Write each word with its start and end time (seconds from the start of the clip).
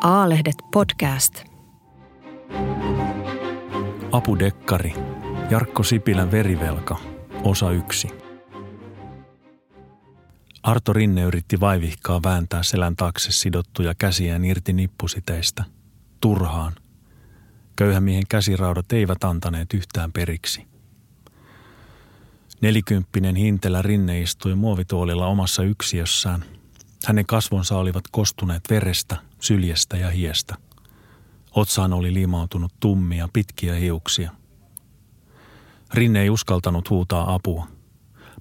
A-lehdet 0.00 0.56
podcast. 0.72 1.44
Apudekkari. 4.12 4.94
Jarkko 5.50 5.82
Sipilän 5.82 6.30
verivelka. 6.30 6.96
Osa 7.42 7.70
yksi. 7.70 8.08
Arto 10.62 10.92
Rinne 10.92 11.22
yritti 11.22 11.60
vaivihkaa 11.60 12.22
vääntää 12.22 12.62
selän 12.62 12.96
taakse 12.96 13.32
sidottuja 13.32 13.94
käsiään 13.98 14.44
irti 14.44 14.72
nippusiteistä. 14.72 15.64
Turhaan. 16.20 16.72
Köyhämiehen 17.76 18.26
käsiraudat 18.28 18.92
eivät 18.92 19.24
antaneet 19.24 19.74
yhtään 19.74 20.12
periksi. 20.12 20.66
Nelikymppinen 22.60 23.36
hintelä 23.36 23.82
Rinne 23.82 24.20
istui 24.20 24.54
muovituolilla 24.54 25.26
omassa 25.26 25.62
yksiössään. 25.62 26.44
Hänen 27.06 27.26
kasvonsa 27.26 27.78
olivat 27.78 28.04
kostuneet 28.10 28.62
verestä, 28.70 29.16
syljestä 29.40 29.96
ja 29.96 30.10
hiestä. 30.10 30.54
Otsaan 31.50 31.92
oli 31.92 32.14
liimautunut 32.14 32.72
tummia, 32.80 33.28
pitkiä 33.32 33.74
hiuksia. 33.74 34.30
Rinne 35.94 36.20
ei 36.20 36.30
uskaltanut 36.30 36.90
huutaa 36.90 37.34
apua. 37.34 37.66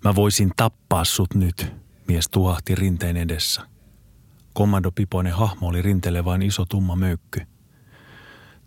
Mä 0.03 0.15
voisin 0.15 0.51
tappaa 0.57 1.05
sut 1.05 1.35
nyt, 1.35 1.73
mies 2.07 2.29
tuhahti 2.29 2.75
rinteen 2.75 3.17
edessä. 3.17 3.61
Kommando 4.53 4.91
Pipoinen 4.91 5.33
hahmo 5.33 5.67
oli 5.67 5.81
rinteelle 5.81 6.25
vain 6.25 6.41
iso 6.41 6.65
tumma 6.65 6.95
möykky. 6.95 7.41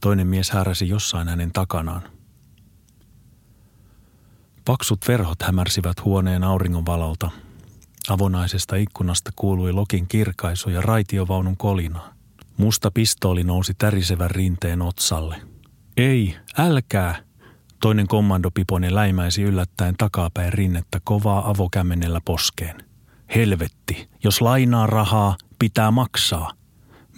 Toinen 0.00 0.26
mies 0.26 0.50
häräsi 0.50 0.88
jossain 0.88 1.28
hänen 1.28 1.52
takanaan. 1.52 2.02
Paksut 4.64 5.08
verhot 5.08 5.42
hämärsivät 5.42 6.04
huoneen 6.04 6.44
auringonvalolta. 6.44 7.30
Avonaisesta 8.08 8.76
ikkunasta 8.76 9.30
kuului 9.36 9.72
lokin 9.72 10.08
kirkaisu 10.08 10.70
ja 10.70 10.80
raitiovaunun 10.80 11.56
kolinaa. 11.56 12.17
Musta 12.58 12.90
pistooli 12.90 13.44
nousi 13.44 13.74
tärisevän 13.74 14.30
rinteen 14.30 14.82
otsalle. 14.82 15.36
Ei, 15.96 16.36
älkää! 16.58 17.22
Toinen 17.80 18.08
kommandopiponen 18.08 18.94
läimäisi 18.94 19.42
yllättäen 19.42 19.94
takapäin 19.98 20.52
rinnettä 20.52 21.00
kovaa 21.04 21.50
avokämmenellä 21.50 22.20
poskeen. 22.24 22.76
Helvetti, 23.34 24.08
jos 24.24 24.40
lainaa 24.40 24.86
rahaa, 24.86 25.36
pitää 25.58 25.90
maksaa. 25.90 26.52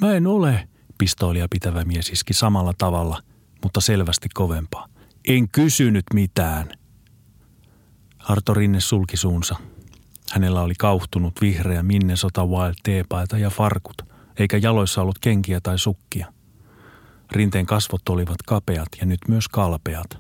Mä 0.01 0.13
en 0.15 0.27
ole, 0.27 0.69
pistoolia 0.99 1.47
pitävä 1.51 1.85
mies 1.85 2.09
iski 2.09 2.35
samalla 2.35 2.73
tavalla, 2.79 3.23
mutta 3.63 3.81
selvästi 3.81 4.29
kovempaa. 4.35 4.87
En 5.29 5.49
kysynyt 5.49 6.05
mitään. 6.15 6.69
Arto 8.19 8.55
Rinne 8.55 8.81
sulki 8.81 9.17
suunsa. 9.17 9.57
Hänellä 10.33 10.63
oli 10.63 10.75
kauhtunut 10.79 11.35
vihreä 11.41 11.83
Minnesota 11.83 12.47
Wild 12.47 12.75
teepaita 12.83 13.39
ja 13.39 13.51
farkut, 13.51 14.10
eikä 14.37 14.57
jaloissa 14.57 15.03
ollut 15.03 15.19
kenkiä 15.19 15.61
tai 15.61 15.79
sukkia. 15.79 16.33
Rinteen 17.33 17.67
kasvot 17.67 18.09
olivat 18.09 18.43
kapeat 18.47 18.89
ja 19.01 19.07
nyt 19.07 19.21
myös 19.29 19.49
kalpeat. 19.49 20.19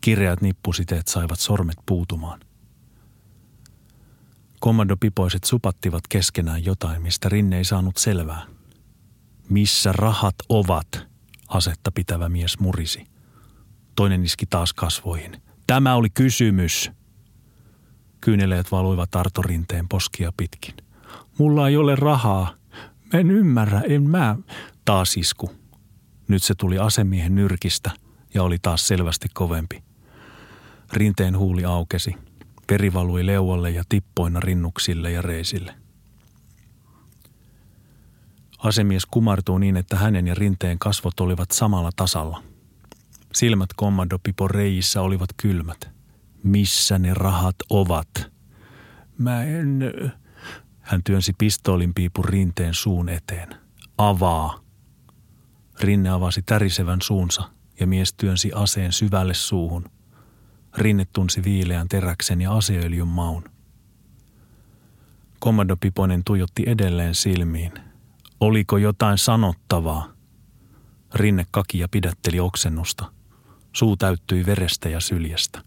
Kireät 0.00 0.40
nippusiteet 0.40 1.08
saivat 1.08 1.40
sormet 1.40 1.76
puutumaan. 1.86 2.40
Kommandopipoiset 4.60 5.44
supattivat 5.44 6.08
keskenään 6.08 6.64
jotain, 6.64 7.02
mistä 7.02 7.28
Rinne 7.28 7.56
ei 7.58 7.64
saanut 7.64 7.96
selvää. 7.96 8.46
Missä 9.48 9.92
rahat 9.92 10.34
ovat, 10.48 11.06
asetta 11.48 11.92
pitävä 11.92 12.28
mies 12.28 12.58
murisi. 12.58 13.06
Toinen 13.96 14.24
iski 14.24 14.46
taas 14.46 14.72
kasvoihin. 14.72 15.42
Tämä 15.66 15.94
oli 15.94 16.10
kysymys. 16.10 16.90
Kyyneleet 18.20 18.72
valuivat 18.72 19.14
Arto 19.14 19.42
Rinteen 19.42 19.88
poskia 19.88 20.32
pitkin. 20.36 20.74
Mulla 21.38 21.68
ei 21.68 21.76
ole 21.76 21.96
rahaa. 21.96 22.54
En 23.12 23.30
ymmärrä, 23.30 23.80
en 23.80 24.10
mä. 24.10 24.36
Taas 24.84 25.16
isku. 25.16 25.50
Nyt 26.28 26.42
se 26.42 26.54
tuli 26.54 26.78
asemiehen 26.78 27.34
nyrkistä 27.34 27.90
ja 28.34 28.42
oli 28.42 28.58
taas 28.62 28.88
selvästi 28.88 29.28
kovempi. 29.34 29.82
Rinteen 30.92 31.38
huuli 31.38 31.64
aukesi. 31.64 32.14
Veri 32.70 32.92
valui 32.92 33.26
leualle 33.26 33.70
ja 33.70 33.84
tippoina 33.88 34.40
rinnuksille 34.40 35.10
ja 35.10 35.22
reisille. 35.22 35.74
Asemies 38.58 39.06
kumartuu 39.06 39.58
niin, 39.58 39.76
että 39.76 39.96
hänen 39.96 40.26
ja 40.26 40.34
rinteen 40.34 40.78
kasvot 40.78 41.20
olivat 41.20 41.50
samalla 41.50 41.90
tasalla. 41.96 42.42
Silmät 43.34 43.70
kommandopipon 43.76 44.50
reijissä 44.50 45.02
olivat 45.02 45.30
kylmät. 45.36 45.90
Missä 46.42 46.98
ne 46.98 47.14
rahat 47.14 47.56
ovat? 47.70 48.08
Mä 49.18 49.42
en... 49.44 49.80
Hän 50.84 51.02
työnsi 51.04 51.32
pistoolin 51.38 51.94
piipun 51.94 52.24
rinteen 52.24 52.74
suun 52.74 53.08
eteen. 53.08 53.48
Avaa. 53.98 54.60
Rinne 55.80 56.10
avasi 56.10 56.42
tärisevän 56.42 57.02
suunsa 57.02 57.42
ja 57.80 57.86
mies 57.86 58.14
työnsi 58.14 58.52
aseen 58.54 58.92
syvälle 58.92 59.34
suuhun. 59.34 59.90
Rinne 60.76 61.06
tunsi 61.12 61.44
viileän 61.44 61.88
teräksen 61.88 62.40
ja 62.40 62.56
aseöljyn 62.56 63.08
maun. 63.08 63.44
Kommando 65.38 65.76
Piponen 65.76 66.24
tuijotti 66.24 66.64
edelleen 66.66 67.14
silmiin. 67.14 67.72
Oliko 68.40 68.76
jotain 68.76 69.18
sanottavaa? 69.18 70.12
Rinne 71.14 71.46
kaki 71.50 71.78
ja 71.78 71.88
pidätteli 71.88 72.40
oksennusta. 72.40 73.12
Suu 73.72 73.96
täyttyi 73.96 74.46
verestä 74.46 74.88
ja 74.88 75.00
syljestä. 75.00 75.62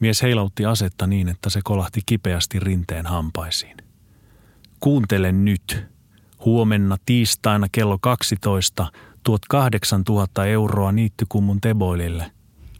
Mies 0.00 0.22
heilautti 0.22 0.66
asetta 0.66 1.06
niin, 1.06 1.28
että 1.28 1.50
se 1.50 1.60
kolahti 1.64 2.00
kipeästi 2.06 2.60
rinteen 2.60 3.06
hampaisiin. 3.06 3.76
Kuuntele 4.80 5.32
nyt. 5.32 5.86
Huomenna 6.44 6.96
tiistaina 7.06 7.66
kello 7.72 7.98
12 7.98 8.92
tuot 9.22 9.42
8000 9.48 10.46
euroa 10.46 10.92
niittykummun 10.92 11.60
teboilille. 11.60 12.32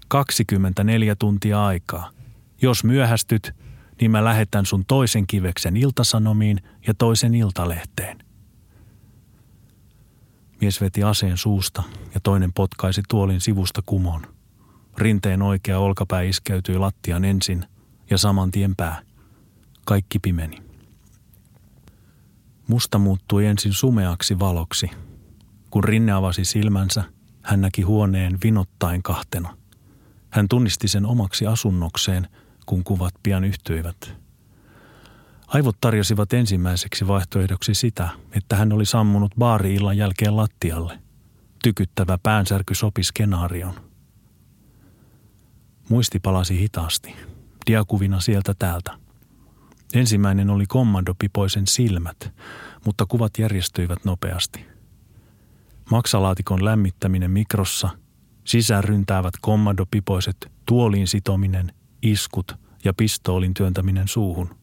24 0.09 1.17
tuntia 1.17 1.67
aikaa. 1.67 2.11
Jos 2.63 2.85
myöhästyt, 2.85 3.55
niin 4.01 4.11
mä 4.11 4.25
lähetän 4.25 4.67
sun 4.67 4.85
toisen 4.85 5.27
kiveksen 5.27 5.77
iltasanomiin 5.77 6.61
ja 6.87 6.95
toisen 6.95 7.35
iltalehteen. 7.35 8.19
Mies 10.61 10.81
veti 10.81 11.03
aseen 11.03 11.37
suusta 11.37 11.83
ja 12.15 12.21
toinen 12.21 12.53
potkaisi 12.53 13.03
tuolin 13.09 13.41
sivusta 13.41 13.83
kumon. 13.87 14.34
Rinteen 14.99 15.43
oikea 15.43 15.79
olkapää 15.79 16.23
iskeytyi 16.23 16.79
lattian 16.79 17.25
ensin 17.25 17.67
ja 18.11 18.19
saman 18.19 18.51
tien 18.51 18.77
pää. 18.77 19.03
Kaikki 19.85 20.19
pimeni. 20.19 20.63
Musta 22.69 22.99
muuttui 22.99 23.47
ensin 23.47 23.73
sumeaksi 23.73 24.39
valoksi. 24.39 24.91
Kun 25.71 25.85
Rinne 25.85 26.13
avasi 26.13 26.45
silmänsä, 26.45 27.05
hän 27.43 27.61
näki 27.61 27.83
huoneen 27.83 28.39
vinottain 28.45 29.03
kahtena. 29.03 29.57
Hän 30.31 30.49
tunnisti 30.49 30.89
sen 30.89 31.07
omaksi 31.07 31.47
asunnokseen, 31.47 32.29
kun 32.67 32.85
kuvat 32.85 33.15
pian 33.23 33.45
yhtyivät. 33.45 34.17
Aivot 35.47 35.77
tarjosivat 35.81 36.33
ensimmäiseksi 36.33 37.09
vaihtoehdoksi 37.09 37.75
sitä, 37.75 38.09
että 38.33 38.57
hän 38.57 38.73
oli 38.73 38.87
sammunut 38.87 39.33
baari-illan 39.39 39.97
jälkeen 39.97 40.37
lattialle. 40.37 40.99
Tykyttävä 41.63 42.19
päänsärky 42.23 42.75
sopi 42.75 43.03
skenaarioon. 43.03 43.75
Muisti 45.89 46.21
palasi 46.21 46.59
hitaasti, 46.59 47.17
diakuvina 47.67 48.21
sieltä 48.21 48.55
täältä. 48.59 48.99
Ensimmäinen 49.95 50.51
oli 50.51 50.67
kommandopipoisen 50.67 51.67
silmät, 51.67 52.33
mutta 52.85 53.07
kuvat 53.07 53.33
järjestyivät 53.39 54.05
nopeasti. 54.05 54.67
Maksalaatikon 55.91 56.65
lämmittäminen 56.65 57.31
mikrossa, 57.31 57.89
sisään 58.45 58.85
ryntäävät 58.85 59.35
kommandopipoiset, 59.41 60.53
tuoliin 60.67 61.09
sitominen, 61.09 61.73
iskut 62.03 62.53
ja 62.85 62.95
pistoolin 62.95 63.55
työntäminen 63.55 64.09
suuhun. 64.09 64.55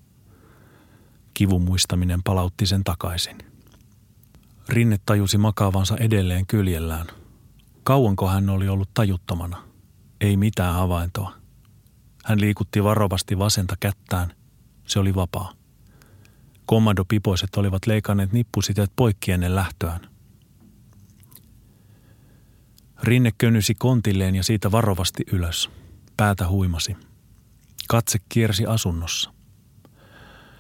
Kivun 1.33 1.61
muistaminen 1.61 2.23
palautti 2.23 2.65
sen 2.65 2.83
takaisin. 2.83 3.37
Rinne 4.69 4.97
tajusi 5.05 5.37
makaavansa 5.37 5.97
edelleen 5.97 6.47
kyljellään. 6.47 7.07
Kauanko 7.83 8.27
hän 8.27 8.49
oli 8.49 8.67
ollut 8.67 8.89
tajuttomana– 8.93 9.63
ei 10.21 10.37
mitään 10.37 10.73
havaintoa. 10.73 11.33
Hän 12.25 12.41
liikutti 12.41 12.83
varovasti 12.83 13.37
vasenta 13.37 13.75
kättään. 13.79 14.33
Se 14.87 14.99
oli 14.99 15.15
vapaa. 15.15 15.53
Kommandopipoiset 16.65 17.55
olivat 17.55 17.87
leikanneet 17.87 18.31
nippusiteet 18.31 18.91
poikki 18.95 19.31
ennen 19.31 19.55
lähtöään. 19.55 19.99
Rinne 23.03 23.31
könnysi 23.37 23.75
kontilleen 23.75 24.35
ja 24.35 24.43
siitä 24.43 24.71
varovasti 24.71 25.23
ylös. 25.31 25.69
Päätä 26.17 26.47
huimasi. 26.47 26.97
Katse 27.89 28.19
kiersi 28.29 28.65
asunnossa. 28.65 29.33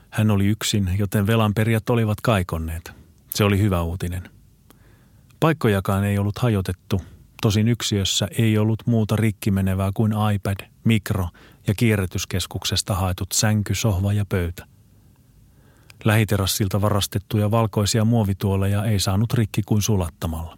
Hän 0.09 0.31
oli 0.31 0.45
yksin, 0.45 0.89
joten 0.97 1.27
velanperijät 1.27 1.89
olivat 1.89 2.21
kaikonneet. 2.21 2.91
Se 3.35 3.43
oli 3.43 3.59
hyvä 3.59 3.81
uutinen. 3.81 4.29
Paikkojakaan 5.39 6.03
ei 6.03 6.17
ollut 6.17 6.37
hajotettu, 6.37 7.01
Tosin 7.41 7.67
yksiössä 7.67 8.27
ei 8.37 8.57
ollut 8.57 8.83
muuta 8.85 9.15
rikkimenevää 9.15 9.91
kuin 9.93 10.13
iPad, 10.33 10.69
mikro 10.83 11.27
ja 11.67 11.73
kierrätyskeskuksesta 11.73 12.95
haetut 12.95 13.31
sänky, 13.31 13.75
sohva 13.75 14.13
ja 14.13 14.25
pöytä. 14.25 14.65
Lähiterassilta 16.03 16.81
varastettuja 16.81 17.51
valkoisia 17.51 18.05
muovituoleja 18.05 18.85
ei 18.85 18.99
saanut 18.99 19.33
rikki 19.33 19.61
kuin 19.65 19.81
sulattamalla. 19.81 20.57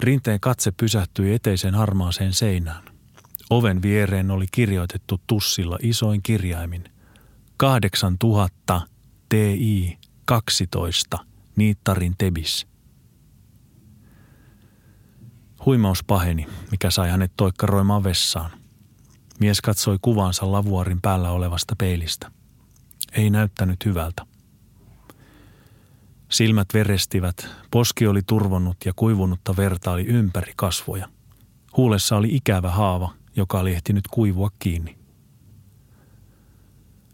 Rinteen 0.00 0.40
katse 0.40 0.72
pysähtyi 0.72 1.34
eteisen 1.34 1.74
harmaaseen 1.74 2.32
seinään. 2.32 2.84
Oven 3.50 3.82
viereen 3.82 4.30
oli 4.30 4.46
kirjoitettu 4.52 5.20
tussilla 5.26 5.78
isoin 5.82 6.22
kirjaimin. 6.22 6.84
8000 7.56 8.80
TI 9.28 9.98
12 10.24 11.18
Niittarin 11.56 12.14
Tebis. 12.18 12.66
Huimaus 15.66 16.04
paheni, 16.04 16.46
mikä 16.70 16.90
sai 16.90 17.10
hänet 17.10 17.32
toikkaroimaan 17.36 18.04
vessaan. 18.04 18.50
Mies 19.40 19.60
katsoi 19.60 19.98
kuvansa 20.02 20.52
lavuarin 20.52 21.00
päällä 21.00 21.30
olevasta 21.30 21.76
peilistä. 21.76 22.30
Ei 23.12 23.30
näyttänyt 23.30 23.84
hyvältä. 23.84 24.26
Silmät 26.28 26.68
verestivät, 26.74 27.46
poski 27.70 28.06
oli 28.06 28.22
turvonnut 28.22 28.76
ja 28.84 28.92
kuivunutta 28.96 29.56
verta 29.56 29.90
oli 29.92 30.06
ympäri 30.06 30.52
kasvoja. 30.56 31.08
Huulessa 31.76 32.16
oli 32.16 32.28
ikävä 32.36 32.70
haava, 32.70 33.12
joka 33.36 33.60
oli 33.60 33.72
ehtinyt 33.72 34.08
kuivua 34.08 34.50
kiinni. 34.58 34.98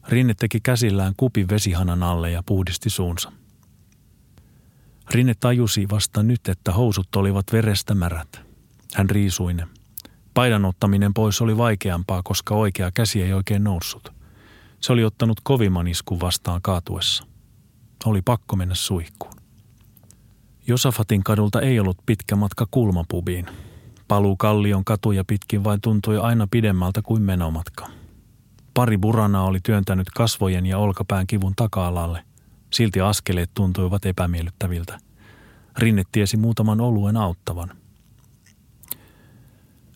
Rinne 0.09 0.35
teki 0.35 0.61
käsillään 0.61 1.15
kupin 1.17 1.49
vesihanan 1.49 2.03
alle 2.03 2.31
ja 2.31 2.43
puhdisti 2.47 2.91
suunsa. 2.91 3.33
Rinne 5.11 5.35
tajusi 5.41 5.89
vasta 5.91 6.23
nyt, 6.23 6.49
että 6.49 6.73
housut 6.73 7.17
olivat 7.17 7.47
verestä 7.53 7.95
märät. 7.95 8.41
Hän 8.95 9.11
riisui 9.11 9.55
ne. 9.55 9.69
Paidan 10.35 10.65
ottaminen 10.65 11.15
pois 11.15 11.41
oli 11.41 11.57
vaikeampaa, 11.57 12.23
koska 12.23 12.55
oikea 12.55 12.91
käsi 12.91 13.23
ei 13.23 13.33
oikein 13.33 13.65
noussut. 13.65 14.13
Se 14.81 14.93
oli 14.93 15.05
ottanut 15.05 15.41
kovimman 15.43 15.89
iskun 15.89 16.21
vastaan 16.21 16.63
kaatuessa. 16.63 17.25
Oli 18.05 18.23
pakko 18.23 18.57
mennä 18.57 18.75
suihkuun. 18.75 19.35
Josafatin 20.67 21.25
kadulta 21.25 21.61
ei 21.61 21.81
ollut 21.81 21.99
pitkä 22.07 22.37
matka 22.37 22.67
kulmapubiin. 22.71 23.47
Paluu 24.09 24.37
kallion 24.37 24.85
katuja 24.85 25.25
pitkin 25.25 25.65
vain 25.65 25.81
tuntui 25.81 26.19
aina 26.19 26.47
pidemmältä 26.51 27.03
kuin 27.03 27.23
menomatka. 27.23 27.87
Pari 28.75 28.99
burana 28.99 29.45
oli 29.45 29.59
työntänyt 29.63 30.11
kasvojen 30.11 30.67
ja 30.67 30.79
olkapään 30.79 31.27
kivun 31.27 31.53
taka-alalle. 31.57 32.25
Silti 32.75 33.01
askeleet 33.01 33.51
tuntuivat 33.55 34.07
epämiellyttäviltä. 34.07 34.99
Rinne 35.79 36.03
tiesi 36.13 36.37
muutaman 36.37 36.81
oluen 36.81 37.17
auttavan– 37.17 37.71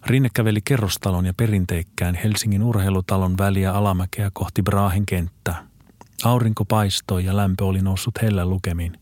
Rinne 0.09 0.29
käveli 0.35 0.61
kerrostalon 0.65 1.27
ja 1.27 1.35
perinteikkään 1.35 2.15
Helsingin 2.15 2.63
urheilutalon 2.63 3.39
väliä 3.39 3.73
alamäkeä 3.73 4.31
kohti 4.33 4.63
Braahin 4.63 5.07
kenttää. 5.07 5.67
Aurinko 6.25 6.65
paistoi 6.65 7.25
ja 7.25 7.37
lämpö 7.37 7.65
oli 7.65 7.83
noussut 7.83 8.15
hellä 8.23 8.47
lukemiin. 8.47 8.99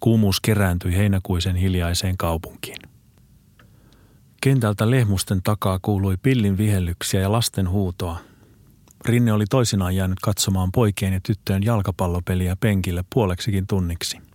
Kuumuus 0.00 0.40
kerääntyi 0.40 0.96
heinäkuisen 0.96 1.56
hiljaiseen 1.56 2.16
kaupunkiin. 2.16 2.78
Kentältä 4.42 4.90
lehmusten 4.90 5.42
takaa 5.42 5.78
kuului 5.82 6.16
pillin 6.22 6.58
vihellyksiä 6.58 7.20
ja 7.20 7.32
lasten 7.32 7.70
huutoa. 7.70 8.18
Rinne 9.04 9.32
oli 9.32 9.44
toisinaan 9.50 9.96
jäänyt 9.96 10.20
katsomaan 10.20 10.72
poikien 10.72 11.12
ja 11.12 11.20
tyttöjen 11.22 11.62
jalkapallopeliä 11.62 12.56
penkille 12.56 13.04
puoleksikin 13.14 13.66
tunniksi– 13.66 14.18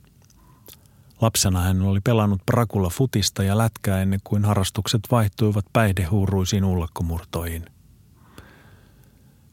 Lapsena 1.22 1.62
hän 1.62 1.82
oli 1.82 2.00
pelannut 2.02 2.42
prakulla 2.46 2.90
futista 2.90 3.44
ja 3.44 3.58
lätkää 3.58 4.02
ennen 4.02 4.20
kuin 4.24 4.46
harrastukset 4.46 5.02
vaihtuivat 5.12 5.66
päihdehuuruisiin 5.74 6.66
ulkomurtoihin. 6.66 7.66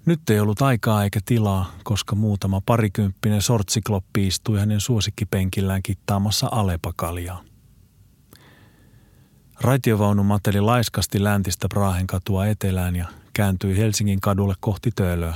Nyt 0.06 0.30
ei 0.30 0.40
ollut 0.40 0.62
aikaa 0.62 1.04
eikä 1.04 1.20
tilaa, 1.24 1.72
koska 1.84 2.16
muutama 2.16 2.62
parikymppinen 2.66 3.42
sortsikloppi 3.42 4.26
istui 4.26 4.58
hänen 4.58 4.80
suosikkipenkillään 4.80 5.82
kittaamassa 5.82 6.48
alepakaljaa. 6.52 7.42
Raitiovaunu 9.60 10.24
mateli 10.24 10.60
laiskasti 10.60 11.24
läntistä 11.24 11.68
Brahen 11.68 12.06
katua 12.06 12.46
etelään 12.46 12.96
ja 12.96 13.06
kääntyi 13.36 13.76
Helsingin 13.76 14.20
kadulle 14.20 14.54
kohti 14.60 14.90
Töölöä. 14.96 15.34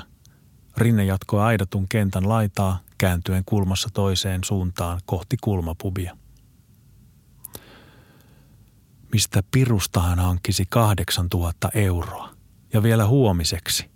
Rinne 0.76 1.04
jatkoi 1.04 1.42
aidatun 1.42 1.88
kentän 1.88 2.28
laitaa 2.28 2.78
kääntyen 2.98 3.42
kulmassa 3.46 3.88
toiseen 3.92 4.40
suuntaan 4.44 5.00
kohti 5.06 5.36
kulmapubia 5.40 6.16
mistä 9.12 9.42
pirusta 9.50 10.00
hän 10.00 10.18
hankkisi 10.18 10.64
8000 10.68 11.68
euroa. 11.74 12.30
Ja 12.72 12.82
vielä 12.82 13.06
huomiseksi. 13.06 13.90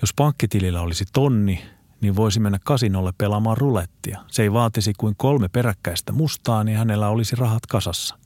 Jos 0.00 0.14
pankkitilillä 0.16 0.80
olisi 0.80 1.04
tonni, 1.12 1.64
niin 2.00 2.16
voisi 2.16 2.40
mennä 2.40 2.58
kasinolle 2.64 3.12
pelaamaan 3.18 3.56
rulettia. 3.56 4.24
Se 4.28 4.42
ei 4.42 4.52
vaatisi 4.52 4.92
kuin 4.98 5.14
kolme 5.16 5.48
peräkkäistä 5.48 6.12
mustaa, 6.12 6.64
niin 6.64 6.78
hänellä 6.78 7.08
olisi 7.08 7.36
rahat 7.36 7.66
kasassa. 7.66 8.18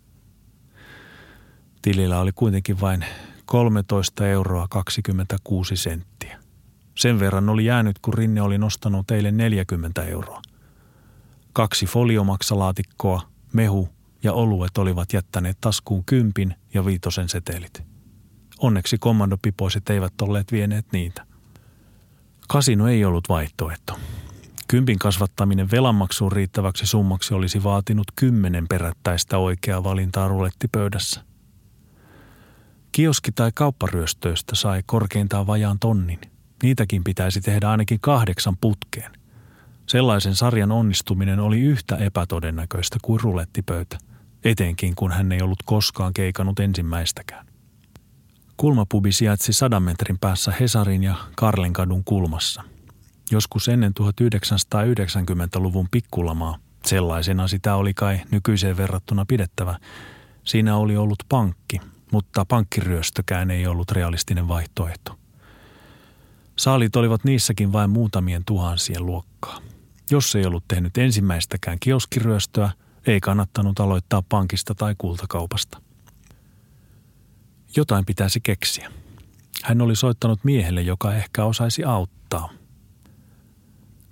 Tilillä 1.82 2.20
oli 2.20 2.32
kuitenkin 2.32 2.80
vain 2.80 3.04
13 3.52 4.26
euroa 4.26 4.66
26 4.70 5.76
senttiä. 5.76 6.38
Sen 6.94 7.20
verran 7.20 7.48
oli 7.48 7.64
jäänyt, 7.64 7.98
kun 7.98 8.14
Rinne 8.14 8.42
oli 8.42 8.58
nostanut 8.58 9.06
teille 9.06 9.30
40 9.30 10.04
euroa. 10.04 10.42
Kaksi 11.52 11.86
foliomaksalaatikkoa, 11.86 13.22
mehu 13.52 13.88
ja 14.22 14.32
oluet 14.32 14.78
olivat 14.78 15.12
jättäneet 15.12 15.58
taskuun 15.60 16.04
kympin 16.04 16.54
ja 16.74 16.84
viitosen 16.84 17.28
setelit. 17.28 17.82
Onneksi 18.58 18.98
kommandopipoiset 18.98 19.90
eivät 19.90 20.20
olleet 20.22 20.52
vieneet 20.52 20.86
niitä. 20.92 21.26
Kasino 22.48 22.88
ei 22.88 23.04
ollut 23.04 23.28
vaihtoehto. 23.28 23.98
Kympin 24.68 24.98
kasvattaminen 24.98 25.70
velanmaksuun 25.70 26.32
riittäväksi 26.32 26.86
summaksi 26.86 27.34
olisi 27.34 27.62
vaatinut 27.62 28.06
kymmenen 28.16 28.68
perättäistä 28.68 29.38
oikeaa 29.38 29.84
valintaa 29.84 30.28
rulettipöydässä. 30.28 31.31
Kioski- 32.92 33.32
tai 33.34 33.50
kaupparyöstöistä 33.54 34.54
sai 34.54 34.82
korkeintaan 34.86 35.46
vajaan 35.46 35.78
tonnin. 35.78 36.20
Niitäkin 36.62 37.04
pitäisi 37.04 37.40
tehdä 37.40 37.70
ainakin 37.70 38.00
kahdeksan 38.00 38.56
putkeen. 38.60 39.12
Sellaisen 39.86 40.34
sarjan 40.34 40.72
onnistuminen 40.72 41.40
oli 41.40 41.60
yhtä 41.60 41.96
epätodennäköistä 41.96 42.98
kuin 43.02 43.20
rulettipöytä– 43.20 43.98
etenkin 44.44 44.94
kun 44.94 45.12
hän 45.12 45.32
ei 45.32 45.42
ollut 45.42 45.62
koskaan 45.64 46.14
keikannut 46.14 46.60
ensimmäistäkään. 46.60 47.46
Kulmapubi 48.56 49.12
sijaitsi 49.12 49.52
sadan 49.52 49.82
metrin 49.82 50.18
päässä 50.18 50.52
Hesarin 50.60 51.02
ja 51.02 51.14
Karlenkadun 51.36 52.04
kulmassa. 52.04 52.62
Joskus 53.30 53.68
ennen 53.68 53.92
1990-luvun 54.00 55.88
pikkulamaa, 55.90 56.58
sellaisena 56.84 57.48
sitä 57.48 57.74
oli 57.74 57.94
kai 57.94 58.20
nykyiseen 58.30 58.76
verrattuna 58.76 59.24
pidettävä, 59.28 59.78
siinä 60.44 60.76
oli 60.76 60.96
ollut 60.96 61.18
pankki, 61.28 61.80
mutta 62.12 62.44
pankkiryöstökään 62.44 63.50
ei 63.50 63.66
ollut 63.66 63.90
realistinen 63.90 64.48
vaihtoehto. 64.48 65.18
Saalit 66.56 66.96
olivat 66.96 67.24
niissäkin 67.24 67.72
vain 67.72 67.90
muutamien 67.90 68.44
tuhansien 68.44 69.06
luokkaa. 69.06 69.58
Jos 70.10 70.34
ei 70.34 70.46
ollut 70.46 70.64
tehnyt 70.68 70.98
ensimmäistäkään 70.98 71.78
kioskiryöstöä– 71.80 72.70
ei 73.06 73.20
kannattanut 73.20 73.80
aloittaa 73.80 74.22
pankista 74.28 74.74
tai 74.74 74.94
kultakaupasta. 74.98 75.82
Jotain 77.76 78.06
pitäisi 78.06 78.40
keksiä. 78.40 78.92
Hän 79.62 79.80
oli 79.80 79.96
soittanut 79.96 80.44
miehelle, 80.44 80.82
joka 80.82 81.14
ehkä 81.14 81.44
osaisi 81.44 81.84
auttaa. 81.84 82.48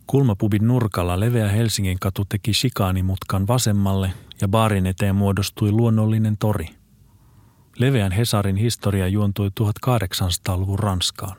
Kulmapubin 0.06 0.66
nurkalla 0.66 1.20
leveä 1.20 1.48
Helsingin 1.48 1.98
katu 2.00 2.24
teki 2.24 2.54
shikaanimutkan 2.54 3.46
vasemmalle 3.46 4.12
ja 4.40 4.48
baarin 4.48 4.86
eteen 4.86 5.16
muodostui 5.16 5.72
luonnollinen 5.72 6.36
tori. 6.36 6.68
Leveän 7.78 8.12
Hesarin 8.12 8.56
historia 8.56 9.08
juontui 9.08 9.50
1800-luvun 9.60 10.78
Ranskaan. 10.78 11.36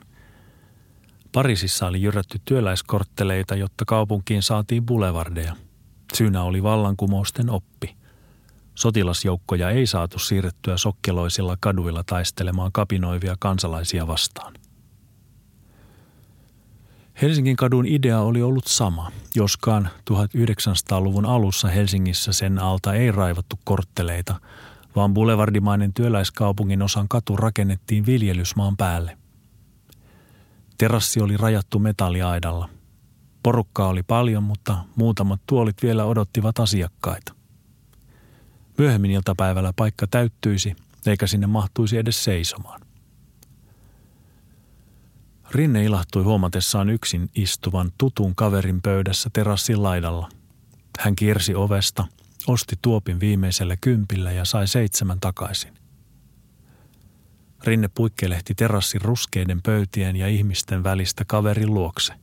Pariisissa 1.32 1.86
oli 1.86 2.02
jyrätty 2.02 2.40
työläiskortteleita, 2.44 3.54
jotta 3.54 3.84
kaupunkiin 3.84 4.42
saatiin 4.42 4.86
boulevardeja– 4.86 5.56
Syynä 6.14 6.42
oli 6.42 6.62
vallankumousten 6.62 7.50
oppi. 7.50 7.96
Sotilasjoukkoja 8.74 9.70
ei 9.70 9.86
saatu 9.86 10.18
siirrettyä 10.18 10.76
sokkeloisilla 10.76 11.56
kaduilla 11.60 12.04
taistelemaan 12.04 12.72
kapinoivia 12.72 13.36
kansalaisia 13.38 14.06
vastaan. 14.06 14.54
Helsingin 17.22 17.56
kadun 17.56 17.86
idea 17.86 18.20
oli 18.20 18.42
ollut 18.42 18.66
sama, 18.66 19.12
joskaan 19.34 19.88
1900-luvun 20.10 21.26
alussa 21.26 21.68
Helsingissä 21.68 22.32
sen 22.32 22.58
alta 22.58 22.94
ei 22.94 23.12
raivattu 23.12 23.58
kortteleita, 23.64 24.40
vaan 24.96 25.14
boulevardimainen 25.14 25.92
työläiskaupungin 25.94 26.82
osan 26.82 27.08
katu 27.08 27.36
rakennettiin 27.36 28.06
viljelysmaan 28.06 28.76
päälle. 28.76 29.18
Terassi 30.78 31.20
oli 31.20 31.36
rajattu 31.36 31.78
metalliaidalla– 31.78 32.68
Porukkaa 33.42 33.88
oli 33.88 34.02
paljon, 34.02 34.42
mutta 34.42 34.84
muutamat 34.96 35.40
tuolit 35.46 35.82
vielä 35.82 36.04
odottivat 36.04 36.58
asiakkaita. 36.58 37.34
Myöhemmin 38.78 39.10
iltapäivällä 39.10 39.72
paikka 39.76 40.06
täyttyisi, 40.06 40.76
eikä 41.06 41.26
sinne 41.26 41.46
mahtuisi 41.46 41.98
edes 41.98 42.24
seisomaan. 42.24 42.80
Rinne 45.50 45.84
ilahtui 45.84 46.22
huomatessaan 46.22 46.90
yksin 46.90 47.30
istuvan 47.34 47.92
tutun 47.98 48.34
kaverin 48.34 48.82
pöydässä 48.82 49.30
terassin 49.32 49.82
laidalla. 49.82 50.28
Hän 50.98 51.16
kiersi 51.16 51.54
ovesta, 51.54 52.06
osti 52.46 52.76
tuopin 52.82 53.20
viimeisellä 53.20 53.76
kympillä 53.80 54.32
ja 54.32 54.44
sai 54.44 54.68
seitsemän 54.68 55.20
takaisin. 55.20 55.74
Rinne 57.64 57.88
puikkelehti 57.88 58.54
terassin 58.54 59.00
ruskeiden 59.00 59.62
pöytien 59.62 60.16
ja 60.16 60.28
ihmisten 60.28 60.84
välistä 60.84 61.24
kaverin 61.24 61.74
luokse. 61.74 62.14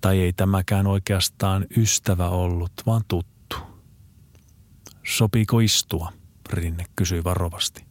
Tai 0.00 0.20
ei 0.20 0.32
tämäkään 0.32 0.86
oikeastaan 0.86 1.66
ystävä 1.76 2.28
ollut, 2.28 2.72
vaan 2.86 3.02
tuttu. 3.08 3.56
Sopiiko 5.06 5.60
istua, 5.60 6.12
Rinne 6.50 6.84
kysyi 6.96 7.24
varovasti. 7.24 7.84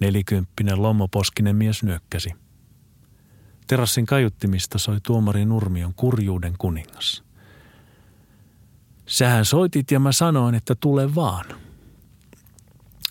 Nelikymppinen 0.00 0.82
lommoposkinen 0.82 1.56
mies 1.56 1.82
nyökkäsi. 1.82 2.30
Terassin 3.66 4.06
kaiuttimista 4.06 4.78
soi 4.78 4.98
tuomari 5.02 5.44
Nurmion 5.44 5.94
kurjuuden 5.94 6.54
kuningas. 6.58 7.25
Sähän 9.06 9.44
soitit 9.44 9.90
ja 9.90 10.00
mä 10.00 10.12
sanoin, 10.12 10.54
että 10.54 10.74
tule 10.74 11.14
vaan. 11.14 11.44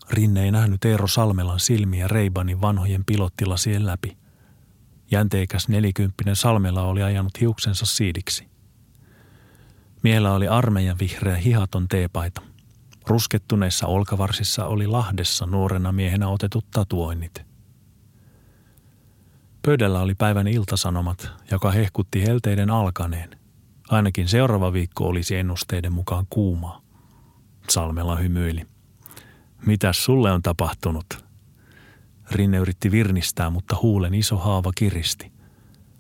Rinne 0.10 0.44
ei 0.44 0.52
nähnyt 0.52 0.86
Eero 0.86 1.08
Salmelan 1.08 1.60
silmiä 1.60 2.08
Reibanin 2.08 2.62
vanhojen 2.62 3.06
pilottilasien 3.06 3.86
läpi. 3.86 4.18
Jänteikäs 5.12 5.70
nelikymppinen 5.70 6.36
Salmela 6.36 6.82
oli 6.82 7.04
ajanut 7.04 7.42
hiuksensa 7.42 7.86
siidiksi. 7.86 8.48
Miehellä 10.04 10.34
oli 10.34 10.48
armeijan 10.48 11.00
vihreä 11.00 11.36
hihaton 11.36 11.88
teepaita– 11.88 12.42
Ruskettuneissa 13.08 13.88
olkavarsissa 13.88 14.66
oli 14.66 14.88
Lahdessa 14.88 15.46
nuorena 15.46 15.92
miehenä 15.92 16.28
otetut 16.28 16.66
tatuoinnit. 16.72 17.46
Pöydällä 19.62 20.00
oli 20.02 20.16
päivän 20.16 20.48
iltasanomat, 20.48 21.32
joka 21.52 21.72
hehkutti 21.72 22.24
helteiden 22.24 22.70
alkaneen. 22.70 23.30
Ainakin 23.90 24.28
seuraava 24.28 24.74
viikko 24.74 25.08
olisi 25.08 25.36
ennusteiden 25.36 25.94
mukaan 25.94 26.26
kuumaa. 26.30 26.82
Salmela 27.70 28.16
hymyili. 28.16 28.62
Mitäs 29.66 30.06
sulle 30.06 30.32
on 30.32 30.42
tapahtunut? 30.42 31.26
Rinne 32.32 32.58
yritti 32.58 32.92
virnistää, 32.92 33.50
mutta 33.50 33.78
huulen 33.82 34.14
iso 34.14 34.38
haava 34.38 34.72
kiristi. 34.76 35.32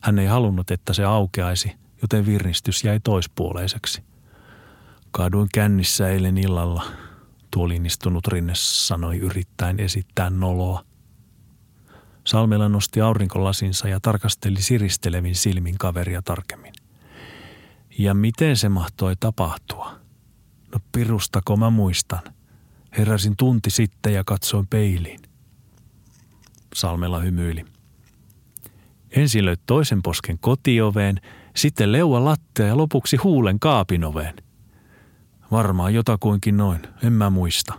Hän 0.01 0.19
ei 0.19 0.27
halunnut, 0.27 0.71
että 0.71 0.93
se 0.93 1.03
aukeaisi, 1.03 1.71
joten 2.01 2.25
virnistys 2.25 2.83
jäi 2.83 2.99
toispuoleiseksi– 2.99 4.03
Kaaduin 5.15 5.49
kännissä 5.53 6.09
eilen 6.09 6.37
illalla, 6.37 6.85
tuolinistunut 7.51 8.27
rinne 8.27 8.53
sanoi 8.55 9.17
yrittäen 9.17 9.79
esittää 9.79 10.29
noloa. 10.29 10.85
Salmela 12.27 12.69
nosti 12.69 13.01
aurinkolasinsa 13.01 13.87
ja 13.87 13.99
tarkasteli 13.99 14.61
siristelevin 14.61 15.35
silmin 15.35 15.77
kaveria 15.77 16.21
tarkemmin. 16.21 16.73
Ja 17.97 18.13
miten 18.13 18.57
se 18.57 18.69
mahtoi 18.69 19.15
tapahtua? 19.19 19.99
No 20.73 20.79
pirustako 20.91 21.57
mä 21.57 21.69
muistan. 21.69 22.21
Heräsin 22.97 23.37
tunti 23.37 23.69
sitten 23.69 24.13
ja 24.13 24.23
katsoin 24.23 24.67
peiliin. 24.67 25.19
Salmela 26.75 27.19
hymyili. 27.19 27.65
Ensin 29.11 29.45
löit 29.45 29.61
toisen 29.65 30.01
posken 30.01 30.39
kotioveen, 30.39 31.21
sitten 31.55 31.91
leuan 31.91 32.25
lattea 32.25 32.67
ja 32.67 32.77
lopuksi 32.77 33.17
huulen 33.17 33.59
kaapinoveen. 33.59 34.35
Varmaan 35.51 35.93
jotakuinkin 35.93 36.57
noin, 36.57 36.81
en 37.03 37.13
mä 37.13 37.29
muista, 37.29 37.73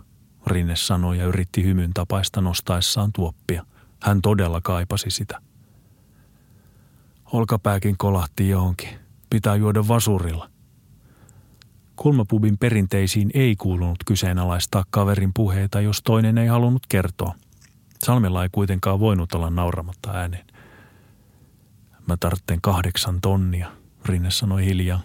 Rinne 0.47 0.77
sanoi 0.77 1.19
ja 1.19 1.25
yritti 1.25 1.65
hymyn 1.65 1.95
tapaista 1.95 2.41
nostaessaan 2.41 3.13
tuoppia. 3.13 3.67
Hän 4.03 4.23
todella 4.23 4.61
kaipasi 4.61 5.11
sitä. 5.11 5.41
Olkapääkin 7.33 7.97
kolahti 7.99 8.49
johonkin. 8.49 9.06
Pitää 9.31 9.57
juoda 9.57 9.89
vasurilla. 9.89 10.51
Kulmapubin 11.97 12.59
perinteisiin 12.59 13.31
ei 13.35 13.57
kuulunut 13.57 14.05
kyseenalaistaa 14.07 14.85
kaverin 14.91 15.31
puheita, 15.35 15.81
jos 15.81 16.03
toinen 16.03 16.39
ei 16.39 16.47
halunnut 16.47 16.87
kertoa. 16.89 17.35
Salmella 18.05 18.43
ei 18.43 18.49
kuitenkaan 18.53 19.01
voinut 19.01 19.35
olla 19.35 19.51
nauramatta 19.51 20.11
ääneen. 20.11 20.47
Mä 22.07 22.17
tartten 22.17 22.61
kahdeksan 22.61 23.21
tonnia, 23.21 23.73
Rinne 24.05 24.31
sanoi 24.31 24.65
hiljaa. 24.65 25.01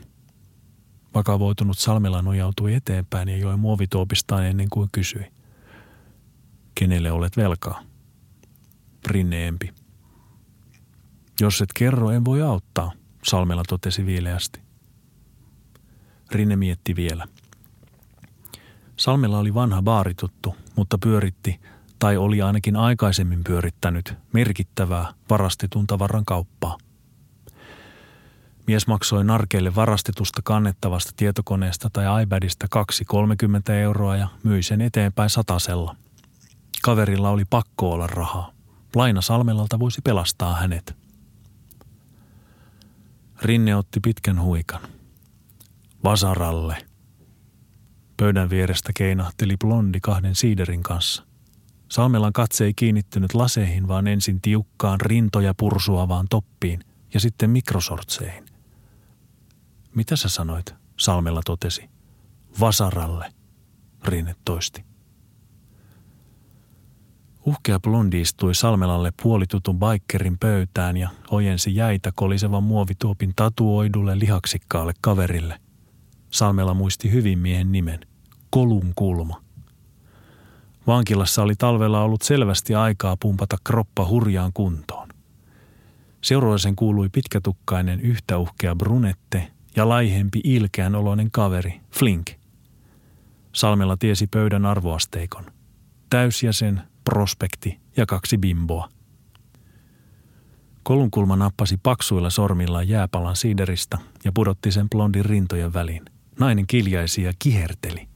Vakavoitunut 1.13 1.78
Salmela 1.78 2.22
nojautui 2.22 2.74
eteenpäin 2.74 3.30
ja 3.30 3.38
joi 3.38 3.58
muovituopistaan 3.58 4.46
ennen 4.46 4.70
kuin 4.70 4.90
kysyi. 4.92 5.25
Kenelle 6.75 7.12
olet 7.12 7.38
velkaa? 7.38 7.84
Rinneempi. 9.08 9.74
Jos 11.40 11.62
et 11.62 11.74
kerro, 11.74 12.12
en 12.12 12.25
voi 12.25 12.42
auttaa, 12.42 12.92
Salmela 13.24 13.63
totesi 13.68 14.06
viileästi. 14.06 14.60
Rinne 16.32 16.56
mietti 16.56 16.96
vielä. 16.96 17.28
Salmela 18.96 19.40
oli 19.40 19.54
vanha 19.54 19.82
baarituttu, 19.82 20.56
mutta 20.75 20.98
pyöritti, 20.98 21.60
tai 22.00 22.18
oli 22.18 22.42
ainakin 22.42 22.75
aikaisemmin 22.75 23.44
pyörittänyt, 23.44 24.13
merkittävää 24.34 25.13
varastetun 25.30 25.88
tavaran 25.88 26.25
kauppaa– 26.25 26.78
Mies 28.68 28.88
maksoi 28.88 29.24
narkeille 29.24 29.75
varastetusta 29.75 30.42
kannettavasta 30.44 31.12
tietokoneesta 31.16 31.90
tai 31.94 32.24
iPadista 32.24 32.68
2-30 33.72 33.72
euroa 33.72 34.18
ja 34.18 34.28
myi 34.44 34.63
sen 34.63 34.82
eteenpäin 34.82 35.30
satasella. 35.30 35.96
Kaverilla 36.82 37.30
oli 37.30 37.46
pakko 37.50 37.92
olla 37.92 38.08
rahaa. 38.08 38.51
Laina 38.96 39.22
Salmelalta 39.22 39.80
voisi 39.80 40.01
pelastaa 40.01 40.56
hänet. 40.56 40.96
Rinne 43.42 43.76
otti 43.76 44.00
pitkän 44.00 44.42
huikan. 44.42 44.82
Vasaralle. 46.04 46.78
Pöydän 48.18 48.50
vierestä 48.50 48.92
keinahteli 48.96 49.58
blondi 49.58 50.00
kahden 50.00 50.36
siiderin 50.36 50.84
kanssa. 50.84 51.26
Salmelan 51.92 52.34
katse 52.34 52.66
ei 52.66 52.74
kiinnittynyt 52.74 53.34
laseihin, 53.34 53.88
vaan 53.88 54.08
ensin 54.08 54.42
tiukkaan 54.42 55.02
rintoja 55.02 55.54
pursuavaan 55.58 56.26
toppiin 56.30 56.84
ja 57.14 57.20
sitten 57.20 57.50
mikrosortseihin. 57.50 58.46
Mitä 59.96 60.16
sä 60.16 60.30
sanoit? 60.30 60.76
Salmella 61.00 61.42
totesi. 61.46 61.90
Vasaralle, 62.60 63.34
Rinne 64.04 64.36
toisti. 64.46 64.91
Uhkea 67.46 67.80
blondi 67.80 68.22
istui 68.22 68.56
Salmelalle 68.56 69.14
puolitutun 69.24 69.80
baikkerin 69.80 70.38
pöytään 70.40 70.98
ja 70.98 71.10
ojensi 71.32 71.76
jäitä 71.76 72.12
kolisevan 72.16 72.64
muovituopin 72.64 73.34
tatuoidulle 73.36 74.20
lihaksikkaalle 74.20 74.94
kaverille. 75.02 75.60
Salmela 76.32 76.74
muisti 76.74 77.12
hyvin 77.12 77.40
miehen 77.40 77.72
nimen, 77.72 78.00
Kolun 78.50 78.92
kulma. 78.96 79.42
Vankilassa 80.88 81.44
oli 81.44 81.56
talvella 81.56 82.02
ollut 82.02 82.22
selvästi 82.22 82.76
aikaa 82.76 83.18
pumpata 83.18 83.58
kroppa 83.64 84.08
hurjaan 84.08 84.54
kuntoon. 84.54 85.10
Seuraavaisen 86.22 86.76
kuului 86.76 87.10
pitkätukkainen 87.10 88.00
yhtä 88.00 88.38
uhkea 88.38 88.76
brunette 88.76 89.52
ja 89.76 89.90
laihempi 89.90 90.42
ilkeän 90.44 90.96
oloinen 90.96 91.32
kaveri, 91.32 91.82
Flink. 91.92 92.30
Salmella 93.54 93.98
tiesi 93.98 94.28
pöydän 94.28 94.66
arvoasteikon. 94.66 95.46
Täysjäsen, 96.10 96.82
prospekti 97.03 97.79
ja 97.98 98.05
kaksi 98.05 98.38
bimboa. 98.38 98.89
Kolunkulma 100.84 101.36
nappasi 101.36 101.77
paksuilla 101.84 102.29
sormillaan 102.29 102.89
jääpalan 102.89 103.36
siideristä 103.36 103.98
ja 104.24 104.31
pudotti 104.31 104.72
sen 104.72 104.89
blondin 104.89 105.25
rintojen 105.25 105.74
väliin. 105.74 106.05
Nainen 106.39 106.67
kiljaisi 106.67 107.24
ja 107.24 107.34
kiherteli. 107.39 108.08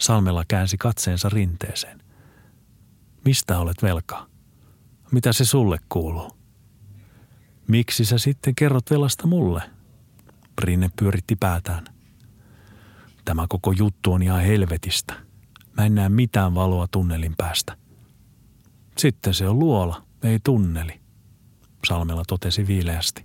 Salmella 0.00 0.44
käänsi 0.48 0.76
katseensa 0.78 1.28
rinteeseen. 1.28 2.02
Mistä 3.24 3.58
olet 3.58 3.82
velkaa? 3.82 4.26
Mitä 5.12 5.32
se 5.32 5.44
sulle 5.44 5.78
kuuluu? 5.88 6.36
Miksi 7.68 8.04
sä 8.04 8.18
sitten 8.18 8.54
kerrot 8.54 8.90
velasta 8.90 9.26
mulle? 9.26 9.62
Rinne 10.60 10.90
pyöritti 10.98 11.36
päätään. 11.36 11.84
Tämä 13.24 13.46
koko 13.48 13.72
juttu 13.72 14.12
on 14.12 14.22
ihan 14.22 14.40
helvetistä. 14.40 15.14
Mä 15.76 15.86
en 15.86 15.94
näe 15.94 16.08
mitään 16.08 16.54
valoa 16.54 16.86
tunnelin 16.90 17.34
päästä. 17.36 17.76
Sitten 18.98 19.34
se 19.34 19.48
on 19.48 19.58
luola, 19.58 20.02
ei 20.22 20.38
tunneli, 20.44 21.00
Salmela 21.88 22.22
totesi 22.28 22.66
viileästi. 22.66 23.24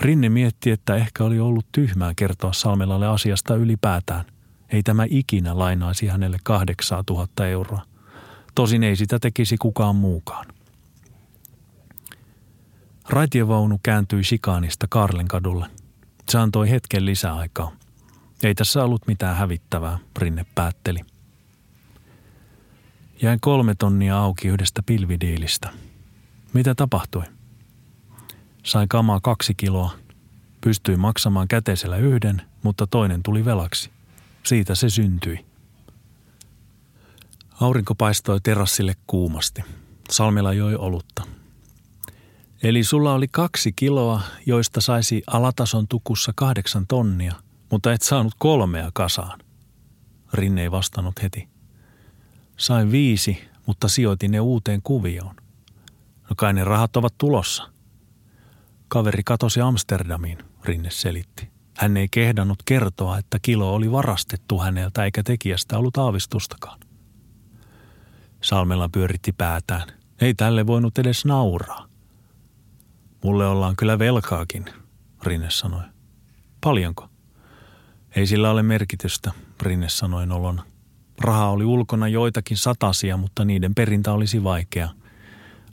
Rinne 0.00 0.28
mietti, 0.28 0.70
että 0.70 0.94
ehkä 0.94 1.24
oli 1.24 1.40
ollut 1.40 1.66
tyhmää 1.72 2.12
kertoa 2.16 2.52
Salmelalle 2.52 3.06
asiasta 3.06 3.54
ylipäätään. 3.54 4.24
Ei 4.68 4.82
tämä 4.82 5.06
ikinä 5.10 5.58
lainaisi 5.58 6.06
hänelle 6.06 6.36
8000 6.44 7.46
euroa. 7.46 7.82
Tosin 8.54 8.82
ei 8.82 8.96
sitä 8.96 9.18
tekisi 9.18 9.56
kukaan 9.56 9.96
muukaan. 9.96 10.46
Raitiovaunu 13.08 13.80
kääntyi 13.82 14.24
Sikaanista 14.24 14.86
Karlen 14.90 15.28
kadulle. 15.28 15.66
Se 16.28 16.38
antoi 16.38 16.70
hetken 16.70 17.06
lisäaikaa. 17.06 17.72
Ei 18.42 18.54
tässä 18.54 18.84
ollut 18.84 19.06
mitään 19.06 19.36
hävittävää, 19.36 19.98
Rinne 20.18 20.46
päätteli. 20.54 21.00
Jäin 23.22 23.40
kolme 23.40 23.74
tonnia 23.74 24.18
auki 24.18 24.48
yhdestä 24.48 24.82
pilvidiilistä. 24.82 25.70
Mitä 26.52 26.74
tapahtui? 26.74 27.22
Sain 28.64 28.88
kamaa 28.88 29.20
kaksi 29.20 29.54
kiloa. 29.54 29.92
Pystyin 30.60 31.00
maksamaan 31.00 31.48
käteisellä 31.48 31.96
yhden, 31.96 32.42
mutta 32.62 32.86
toinen 32.86 33.22
tuli 33.22 33.44
velaksi. 33.44 33.90
Siitä 34.42 34.74
se 34.74 34.90
syntyi. 34.90 35.46
Aurinko 37.60 37.94
paistoi 37.94 38.40
terassille 38.40 38.94
kuumasti. 39.06 39.62
Salmela 40.10 40.52
joi 40.52 40.74
olutta. 40.74 41.22
Eli 42.62 42.84
sulla 42.84 43.12
oli 43.12 43.28
kaksi 43.28 43.72
kiloa, 43.72 44.20
joista 44.46 44.80
saisi 44.80 45.22
alatason 45.26 45.88
tukussa 45.88 46.32
kahdeksan 46.34 46.86
tonnia, 46.86 47.34
mutta 47.70 47.92
et 47.92 48.02
saanut 48.02 48.34
kolmea 48.38 48.90
kasaan. 48.94 49.40
Rinne 50.32 50.62
ei 50.62 50.70
vastannut 50.70 51.22
heti. 51.22 51.51
Sain 52.56 52.92
viisi, 52.92 53.48
mutta 53.66 53.88
sijoitin 53.88 54.30
ne 54.30 54.40
uuteen 54.40 54.82
kuvioon. 54.82 55.36
No 56.30 56.34
kai 56.36 56.52
ne 56.52 56.64
rahat 56.64 56.96
ovat 56.96 57.14
tulossa. 57.18 57.72
Kaveri 58.88 59.22
katosi 59.24 59.60
Amsterdamiin, 59.60 60.38
Rinne 60.64 60.90
selitti. 60.90 61.52
Hän 61.76 61.96
ei 61.96 62.08
kehdannut 62.10 62.62
kertoa, 62.64 63.18
että 63.18 63.38
kilo 63.42 63.74
oli 63.74 63.92
varastettu 63.92 64.58
häneltä 64.58 65.04
eikä 65.04 65.22
tekijästä 65.22 65.78
ollut 65.78 65.96
aavistustakaan. 65.96 66.80
Salmella 68.42 68.88
pyöritti 68.88 69.32
päätään. 69.32 69.88
Ei 70.20 70.34
tälle 70.34 70.66
voinut 70.66 70.98
edes 70.98 71.24
nauraa. 71.24 71.86
Mulle 73.24 73.46
ollaan 73.46 73.76
kyllä 73.76 73.98
velkaakin, 73.98 74.64
Rinne 75.22 75.50
sanoi. 75.50 75.82
Paljonko? 76.60 77.08
Ei 78.16 78.26
sillä 78.26 78.50
ole 78.50 78.62
merkitystä, 78.62 79.32
Rinne 79.62 79.88
sanoi 79.88 80.26
nolona. 80.26 80.71
Raha 81.20 81.50
oli 81.50 81.64
ulkona 81.64 82.08
joitakin 82.08 82.56
satasia, 82.56 83.16
mutta 83.16 83.44
niiden 83.44 83.74
perintä 83.74 84.12
olisi 84.12 84.44
vaikea. 84.44 84.88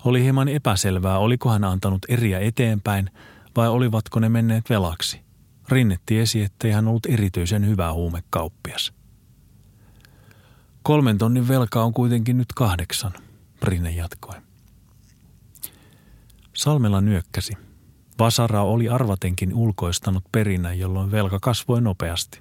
Oli 0.06 0.24
hieman 0.24 0.48
epäselvää, 0.48 1.18
oliko 1.18 1.50
hän 1.50 1.64
antanut 1.64 2.06
eriä 2.10 2.40
eteenpäin 2.40 3.10
vai 3.56 3.68
olivatko 3.68 4.20
ne 4.20 4.30
menneet 4.30 4.70
velaksi. 4.70 5.22
Rinne 5.70 6.00
tiesi, 6.06 6.42
ettei 6.44 6.72
hän 6.72 6.88
ollut 6.88 7.06
erityisen 7.06 7.68
hyvä 7.68 7.94
huumekauppias. 7.94 8.94
Kolmen 10.84 11.18
tonnin 11.18 11.48
velka 11.48 11.84
on 11.84 11.94
kuitenkin 11.94 12.38
nyt 12.38 12.54
kahdeksan, 12.56 13.14
Rinne 13.64 13.92
jatkoi. 13.92 14.36
Salmela 16.56 17.02
nyökkäsi. 17.02 17.54
Vasara 18.20 18.64
oli 18.64 18.90
arvatenkin 18.90 19.54
ulkoistanut 19.54 20.24
perinnän, 20.32 20.80
jolloin 20.80 21.12
velka 21.12 21.40
kasvoi 21.42 21.82
nopeasti. 21.82 22.40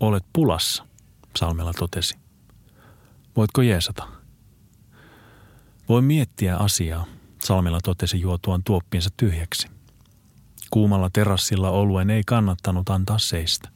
Olet 0.00 0.24
pulassa, 0.32 0.86
Salmela 1.36 1.72
totesi. 1.72 2.14
Voitko 3.36 3.62
jeesata? 3.62 4.08
Voi 5.88 6.02
miettiä 6.02 6.56
asiaa, 6.56 7.06
Salmela 7.44 7.80
totesi 7.80 8.20
juotuaan 8.20 8.64
tuoppiensa 8.64 9.10
tyhjäksi. 9.16 9.68
Kuumalla 10.70 11.10
terassilla 11.12 11.70
oluen 11.70 12.10
ei 12.10 12.22
kannattanut 12.26 12.90
antaa 12.90 13.18
seistä. 13.18 13.68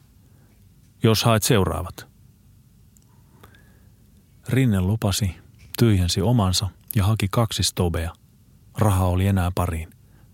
Jos 1.02 1.24
haet 1.24 1.42
seuraavat. 1.42 2.06
Rinne 4.48 4.80
lupasi, 4.80 5.34
tyhjensi 5.78 6.20
omansa 6.20 6.68
ja 6.96 7.04
haki 7.04 7.28
kaksi 7.30 7.62
stobea. 7.62 8.12
Raha 8.78 9.06
oli 9.06 9.26
enää 9.26 9.50
pariin. 9.54 9.90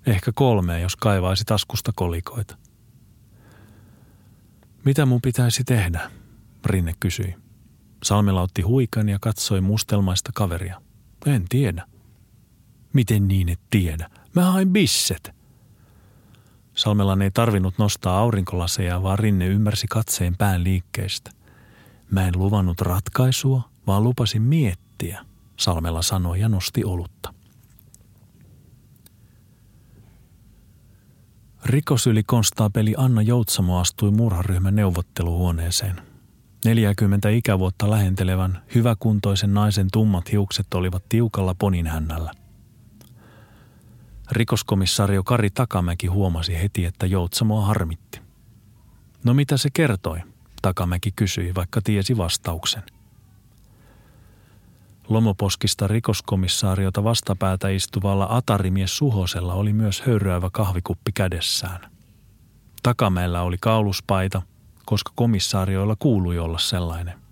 Ehkä 0.06 0.32
kolmea, 0.34 0.78
jos 0.78 0.96
kaivaisi 0.96 1.44
taskusta 1.44 1.92
kolikoita. 1.94 2.56
Mitä 4.84 5.06
mun 5.06 5.22
pitäisi 5.22 5.64
tehdä? 5.64 6.10
Rinne 6.66 6.94
kysyi. 7.00 7.34
Salmela 8.02 8.42
otti 8.42 8.62
huikan 8.62 9.08
ja 9.08 9.18
katsoi 9.20 9.60
mustelmaista 9.60 10.30
kaveria. 10.34 10.82
En 11.26 11.44
tiedä. 11.48 11.86
Miten 12.92 13.28
niin 13.28 13.48
et 13.48 13.60
tiedä? 13.70 14.10
Mä 14.34 14.50
hain 14.50 14.70
bisset. 14.70 15.34
Salmelan 16.74 17.22
ei 17.22 17.30
tarvinnut 17.30 17.78
nostaa 17.78 18.18
aurinkolaseja, 18.18 19.02
vaan 19.02 19.18
Rinne 19.18 19.46
ymmärsi 19.46 19.86
katseen 19.86 20.36
pään 20.36 20.64
liikkeestä. 20.64 21.30
Mä 22.10 22.28
en 22.28 22.38
luvannut 22.38 22.80
ratkaisua, 22.80 23.62
vaan 23.86 24.04
lupasin 24.04 24.42
miettiä, 24.42 25.24
Salmela 25.56 26.02
sanoi 26.02 26.40
ja 26.40 26.48
nosti 26.48 26.84
olutta. 26.84 27.34
Rikosylikonstaapeli 31.64 32.94
Anna 32.96 33.22
Joutsamo 33.22 33.80
astui 33.80 34.10
murharyhmän 34.10 34.76
neuvotteluhuoneeseen. 34.76 36.11
40 36.64 37.28
ikävuotta 37.28 37.90
lähentelevän, 37.90 38.62
hyväkuntoisen 38.74 39.54
naisen 39.54 39.88
tummat 39.92 40.32
hiukset 40.32 40.74
olivat 40.74 41.04
tiukalla 41.08 41.54
ponin 41.54 41.86
hännällä. 41.86 42.32
Rikoskomissario 44.30 45.22
Kari 45.22 45.50
Takamäki 45.50 46.06
huomasi 46.06 46.54
heti, 46.62 46.84
että 46.84 47.06
Joutsamoa 47.06 47.66
harmitti. 47.66 48.20
No 49.24 49.34
mitä 49.34 49.56
se 49.56 49.68
kertoi? 49.72 50.18
Takamäki 50.62 51.12
kysyi, 51.16 51.54
vaikka 51.54 51.80
tiesi 51.84 52.16
vastauksen. 52.16 52.82
Lomoposkista 55.08 55.88
rikoskomissaariota 55.88 57.04
vastapäätä 57.04 57.68
istuvalla 57.68 58.26
atarimies 58.30 58.96
Suhosella 58.96 59.54
oli 59.54 59.72
myös 59.72 60.02
höyryävä 60.06 60.48
kahvikuppi 60.52 61.12
kädessään. 61.12 61.90
Takameellä 62.82 63.42
oli 63.42 63.56
kauluspaita, 63.60 64.42
koska 64.86 65.12
komissaarioilla 65.14 65.96
kuului 65.98 66.38
olla 66.38 66.58
sellainen. 66.58 67.22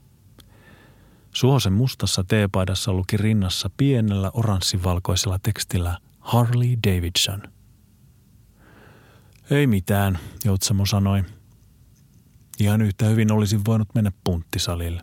Suhosen 1.35 1.73
mustassa 1.73 2.25
teepaidassa 2.25 2.93
luki 2.93 3.17
rinnassa 3.17 3.71
pienellä 3.77 4.31
oranssivalkoisella 4.35 5.39
tekstillä 5.39 5.99
Harley 6.19 6.77
Davidson. 6.89 7.43
Ei 9.51 9.67
mitään, 9.67 10.19
Joutsamo 10.45 10.87
sanoi. 10.87 11.25
Ihan 12.61 12.83
yhtä 12.83 13.07
hyvin 13.07 13.33
olisin 13.33 13.65
voinut 13.65 13.89
mennä 13.95 14.13
punttisalille. 14.25 15.03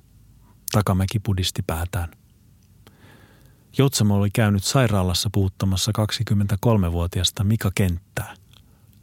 Takamäki 0.72 1.20
pudisti 1.20 1.62
päätään. 1.68 2.12
Joutsamo 3.78 4.16
oli 4.16 4.30
käynyt 4.30 4.64
sairaalassa 4.64 5.30
puuttamassa 5.34 5.92
23-vuotiasta 5.92 7.44
Mika 7.44 7.72
Kenttää. 7.76 8.36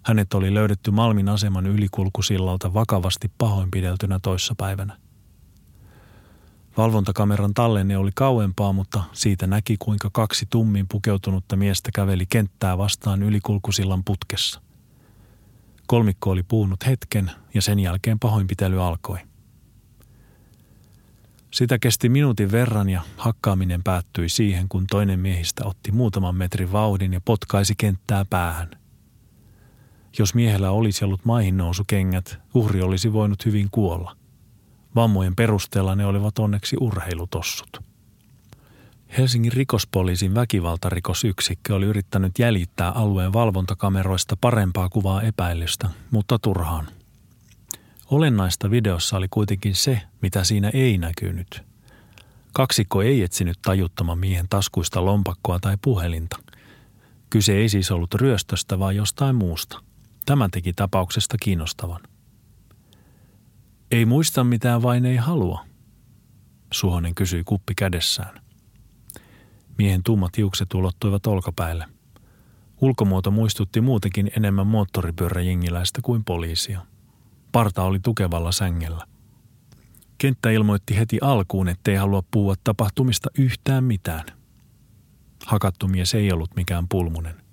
Hänet 0.05 0.35
oli 0.35 0.55
löydetty 0.55 0.91
Malmin 0.91 1.29
aseman 1.29 1.67
ylikulkusillalta 1.67 2.75
vakavasti 2.75 3.31
pahoinpideltynä 3.39 4.19
toissapäivänä. 4.23 4.97
Valvontakameran 6.77 7.55
tallenne 7.55 7.97
oli 7.97 8.11
kauempaa, 8.15 8.73
mutta 8.73 9.05
siitä 9.13 9.47
näki 9.47 9.77
kuinka 9.79 10.11
kaksi 10.13 10.47
tummin 10.51 10.87
pukeutunutta 10.89 11.57
miestä 11.57 11.91
käveli 11.95 12.27
kenttää 12.27 12.79
vastaan 12.79 13.23
ylikulkusillan 13.23 14.05
putkessa. 14.05 14.61
Kolmikko 15.87 16.31
oli 16.31 16.43
puhunut 16.43 16.87
hetken 16.87 17.31
ja 17.55 17.63
sen 17.63 17.81
jälkeen 17.81 18.19
pahoinpitely 18.19 18.83
alkoi. 18.83 19.19
Sitä 21.51 21.79
kesti 21.79 22.09
minuutin 22.09 22.53
verran 22.53 22.89
ja 22.89 23.03
hakkaaminen 23.17 23.83
päättyi 23.83 24.29
siihen, 24.29 24.69
kun 24.69 24.85
toinen 24.91 25.21
miehistä 25.21 25.65
otti 25.65 25.93
muutaman 25.93 26.35
metrin 26.35 26.73
vauhdin 26.73 27.13
ja 27.13 27.21
potkaisi 27.25 27.75
kenttää 27.79 28.25
päähän. 28.25 28.84
Jos 30.19 30.35
miehellä 30.35 30.71
olisi 30.71 31.05
ollut 31.05 31.25
maihin 31.25 31.57
nousukengät, 31.57 32.39
uhri 32.55 32.83
olisi 32.83 33.13
voinut 33.13 33.47
hyvin 33.47 33.69
kuolla. 33.71 34.17
Vammojen 34.95 35.37
perusteella 35.37 35.95
ne 35.95 36.07
olivat 36.07 36.39
onneksi 36.39 36.77
urheilutossut. 36.81 37.81
Helsingin 39.19 39.53
rikospoliisin 39.53 40.35
väkivaltarikosyksikkö 40.35 41.75
oli 41.75 41.87
yrittänyt 41.87 42.39
jäljittää 42.39 42.91
alueen 42.91 43.33
valvontakameroista 43.33 44.37
parempaa 44.41 44.89
kuvaa 44.89 45.23
epäilystä, 45.23 45.91
mutta 46.11 46.39
turhaan– 46.39 46.89
Olennaista 48.11 48.71
videossa 48.71 49.17
oli 49.17 49.27
kuitenkin 49.31 49.75
se, 49.75 50.01
mitä 50.23 50.45
siinä 50.45 50.71
ei 50.75 50.99
näkynyt. 50.99 51.63
Kaksikko 52.53 53.03
ei 53.03 53.23
etsinyt 53.23 53.59
tajuttoman 53.63 54.19
miehen 54.19 54.47
taskuista 54.51 55.05
lompakkoa 55.05 55.59
tai 55.59 55.79
puhelinta. 55.83 56.37
Kyse 57.31 57.53
ei 57.53 57.69
siis 57.69 57.91
ollut 57.91 58.15
ryöstöstä, 58.15 58.79
vaan 58.79 58.97
jostain 58.97 59.37
muusta. 59.37 59.81
Tämä 60.25 60.49
teki 60.53 60.73
tapauksesta 60.73 61.37
kiinnostavan. 61.43 62.01
Ei 63.91 64.05
muista 64.05 64.45
mitään 64.45 64.83
vain 64.83 65.07
ei 65.07 65.17
halua, 65.17 65.65
Suhonen 66.73 67.15
kysyi 67.15 67.45
kuppi 67.45 67.75
kädessään. 67.75 68.41
Miehen 69.79 70.03
tummat 70.03 70.37
hiukset 70.37 70.75
ulottuivat 70.75 71.27
olkapäille. 71.27 71.87
Ulkomuoto 72.81 73.31
muistutti 73.31 73.81
muutenkin 73.81 74.31
enemmän 74.37 74.67
moottoripyöräjengiläistä 74.67 76.01
kuin 76.03 76.25
poliisia– 76.25 76.81
Parta 77.55 77.83
oli 77.83 78.01
tukevalla 78.01 78.53
sängellä. 78.53 79.07
Kenttä 80.19 80.51
ilmoitti 80.51 80.97
heti 80.97 81.19
alkuun, 81.21 81.69
ettei 81.69 81.97
halua 81.97 82.23
puhua 82.31 82.55
tapahtumista 82.65 83.31
yhtään 83.39 83.85
mitään. 83.85 84.25
Hakattu 85.47 85.89
mies 85.89 86.15
ei 86.15 86.33
ollut 86.33 86.57
mikään 86.57 86.89
pulmunen. 86.89 87.44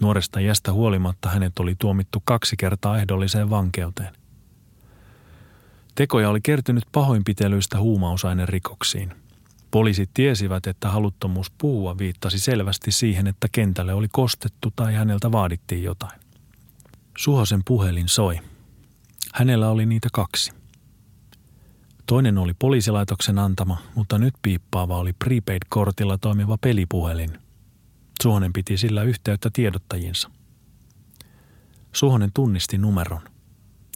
Nuoresta 0.00 0.40
jästä 0.40 0.72
huolimatta 0.72 1.28
hänet 1.28 1.58
oli 1.58 1.74
tuomittu 1.78 2.22
kaksi 2.24 2.56
kertaa 2.56 2.98
ehdolliseen 2.98 3.50
vankeuteen. 3.50 4.14
Tekoja 5.94 6.28
oli 6.30 6.40
kertynyt 6.40 6.84
pahoinpitelyistä 6.92 7.78
rikoksiin. 8.48 9.14
Poliisit 9.70 10.10
tiesivät, 10.14 10.66
että 10.66 10.88
haluttomuus 10.88 11.50
puhua 11.58 11.98
viittasi 11.98 12.38
selvästi 12.38 12.92
siihen, 12.92 13.26
että 13.26 13.48
kentälle 13.52 13.94
oli 13.94 14.08
kostettu 14.12 14.72
tai 14.76 14.94
häneltä 14.94 15.32
vaadittiin 15.32 15.82
jotain. 15.82 16.20
Suhosen 17.18 17.60
puhelin 17.64 18.08
soi. 18.08 18.38
Hänellä 19.34 19.70
oli 19.70 19.86
niitä 19.86 20.08
kaksi. 20.12 20.52
Toinen 22.06 22.38
oli 22.38 22.54
poliisilaitoksen 22.58 23.38
antama, 23.38 23.78
mutta 23.94 24.18
nyt 24.18 24.34
piippaava 24.42 24.98
oli 24.98 25.12
prepaid-kortilla 25.12 26.18
toimiva 26.18 26.58
pelipuhelin. 26.58 27.39
Suhonen 28.22 28.52
piti 28.52 28.76
sillä 28.76 29.02
yhteyttä 29.02 29.50
tiedottajinsa. 29.52 30.30
Suhonen 31.92 32.30
tunnisti 32.34 32.78
numeron. 32.78 33.22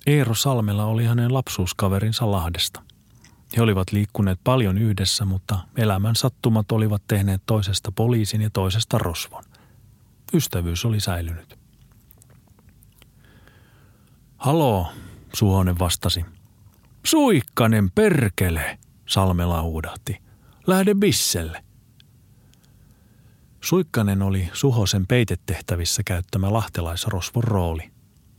Eero 0.07 0.35
Salmela 0.35 0.85
oli 0.85 1.05
hänen 1.05 1.35
lapsuuskaverinsa 1.35 2.31
Lahdesta. 2.31 2.83
He 3.57 3.63
olivat 3.63 3.93
liikkuneet 3.93 4.41
paljon 4.45 4.79
yhdessä, 4.79 5.25
mutta 5.25 5.59
elämän 5.77 6.17
sattumat 6.17 6.73
olivat 6.73 7.03
tehneet 7.09 7.43
toisesta 7.47 7.93
poliisin 7.93 8.41
ja 8.41 8.51
toisesta 8.51 8.99
rosvon. 8.99 9.45
Ystävyys 10.35 10.85
oli 10.85 11.01
säilynyt. 11.01 11.59
Haloo, 14.37 14.87
Suhonen 15.35 15.79
vastasi. 15.79 16.25
Suikkanen 17.07 17.91
perkele, 17.91 18.79
Salmela 19.07 19.63
huudahti. 19.63 20.23
Lähde 20.67 20.95
bisselle. 20.95 21.64
Suikkanen 23.65 24.23
oli 24.23 24.51
Suhosen 24.53 25.07
peitetehtävissä 25.07 26.03
käyttämä 26.03 26.53
lahtelaisrosvon 26.53 27.45
rooli. 27.45 27.91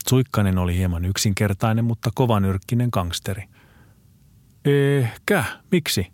Suikkanen 0.08 0.58
oli 0.58 0.76
hieman 0.76 1.04
yksinkertainen, 1.04 1.84
mutta 1.84 2.10
kovanyrkkinen 2.14 2.88
gangsteri. 2.92 3.48
Ehkä, 4.64 5.44
miksi? 5.72 6.06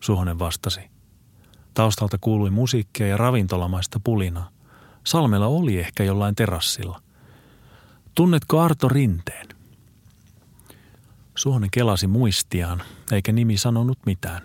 Suhonen 0.00 0.38
vastasi. 0.38 0.80
Taustalta 1.74 2.18
kuului 2.20 2.50
musiikkia 2.50 3.06
ja 3.06 3.16
ravintolamaista 3.16 4.00
pulinaa. 4.04 4.50
Salmella 5.04 5.46
oli 5.46 5.78
ehkä 5.78 6.04
jollain 6.04 6.34
terassilla. 6.34 7.02
Tunnetko 8.14 8.60
Arto 8.60 8.88
Rinteen? 8.88 9.46
Suhonen 11.34 11.70
kelasi 11.70 12.06
muistiaan, 12.06 12.82
eikä 13.12 13.32
nimi 13.32 13.56
sanonut 13.56 13.98
mitään. 14.06 14.42